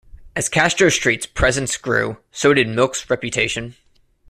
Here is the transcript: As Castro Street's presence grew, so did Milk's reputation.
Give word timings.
As 0.35 0.49
Castro 0.49 0.89
Street's 0.89 1.27
presence 1.27 1.77
grew, 1.77 2.17
so 2.31 2.55
did 2.55 2.67
Milk's 2.67 3.07
reputation. 3.07 3.75